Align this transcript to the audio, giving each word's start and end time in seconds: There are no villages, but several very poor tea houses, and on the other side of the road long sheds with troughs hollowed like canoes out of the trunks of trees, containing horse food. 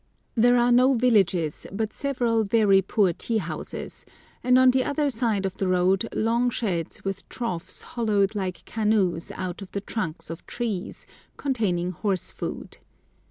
There 0.33 0.57
are 0.57 0.71
no 0.71 0.95
villages, 0.95 1.67
but 1.71 1.93
several 1.93 2.43
very 2.43 2.81
poor 2.81 3.13
tea 3.13 3.37
houses, 3.37 4.03
and 4.43 4.57
on 4.57 4.71
the 4.71 4.83
other 4.83 5.11
side 5.11 5.45
of 5.45 5.57
the 5.57 5.67
road 5.67 6.09
long 6.11 6.49
sheds 6.49 7.03
with 7.05 7.29
troughs 7.29 7.83
hollowed 7.83 8.33
like 8.33 8.65
canoes 8.65 9.29
out 9.35 9.61
of 9.61 9.71
the 9.73 9.81
trunks 9.81 10.31
of 10.31 10.43
trees, 10.47 11.05
containing 11.37 11.91
horse 11.91 12.31
food. 12.31 12.79